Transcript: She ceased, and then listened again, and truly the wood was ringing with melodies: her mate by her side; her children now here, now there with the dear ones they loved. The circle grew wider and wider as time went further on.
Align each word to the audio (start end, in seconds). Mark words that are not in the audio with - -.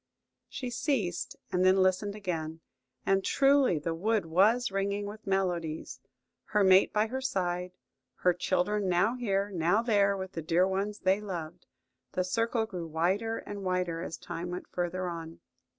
She 0.49 0.71
ceased, 0.71 1.35
and 1.51 1.63
then 1.63 1.77
listened 1.77 2.15
again, 2.15 2.61
and 3.05 3.23
truly 3.23 3.77
the 3.77 3.93
wood 3.93 4.25
was 4.25 4.71
ringing 4.71 5.05
with 5.05 5.27
melodies: 5.27 5.99
her 6.45 6.63
mate 6.63 6.91
by 6.91 7.05
her 7.05 7.21
side; 7.21 7.73
her 8.21 8.33
children 8.33 8.89
now 8.89 9.13
here, 9.15 9.51
now 9.51 9.83
there 9.83 10.17
with 10.17 10.31
the 10.31 10.41
dear 10.41 10.67
ones 10.67 11.01
they 11.01 11.21
loved. 11.21 11.67
The 12.13 12.23
circle 12.23 12.65
grew 12.65 12.87
wider 12.87 13.37
and 13.37 13.61
wider 13.63 14.01
as 14.01 14.17
time 14.17 14.49
went 14.49 14.67
further 14.71 15.07
on. 15.07 15.39